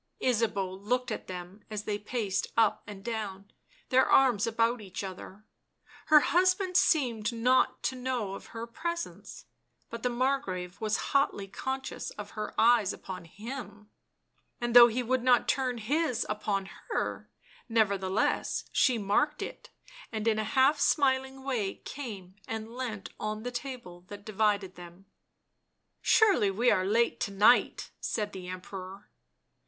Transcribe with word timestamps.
Ysabeau 0.19 0.67
looked 0.67 1.11
at 1.11 1.27
them 1.27 1.63
as 1.69 1.83
they 1.83 1.99
paced 1.99 2.47
up 2.57 2.81
and 2.87 3.05
down, 3.05 3.51
their 3.89 4.03
arms 4.07 4.47
about 4.47 4.81
each 4.81 5.03
other; 5.03 5.43
her 6.07 6.21
husband 6.21 6.75
seemed 6.75 7.31
not 7.31 7.83
to 7.83 7.95
know 7.95 8.33
of 8.33 8.47
her 8.47 8.65
presence, 8.65 9.45
but 9.91 10.01
the 10.01 10.09
Margrave 10.09 10.81
was 10.81 10.97
hotly 11.11 11.47
conscious 11.47 12.09
of 12.17 12.31
her 12.31 12.59
eyes 12.59 12.93
upon 12.93 13.25
him, 13.25 13.91
and 14.59 14.75
though 14.75 14.87
he 14.87 15.03
would 15.03 15.21
not 15.21 15.47
turn 15.47 15.77
his 15.77 16.25
upon 16.27 16.65
her, 16.89 17.29
nevertheless, 17.69 18.63
she 18.71 18.97
marked 18.97 19.43
it 19.43 19.69
and, 20.11 20.27
in 20.27 20.39
a 20.39 20.43
half 20.43 20.79
smiling 20.79 21.43
way, 21.43 21.75
came 21.75 22.37
and 22.47 22.75
leant 22.75 23.09
on 23.19 23.43
the 23.43 23.51
table 23.51 24.01
that 24.07 24.25
divided 24.25 24.73
them. 24.73 24.93
11 24.93 25.05
Surely 26.01 26.49
we 26.49 26.71
are 26.71 26.87
late 26.87 27.19
to 27.19 27.29
night," 27.31 27.91
said 27.99 28.33
the 28.33 28.47
Emperor. 28.47 29.07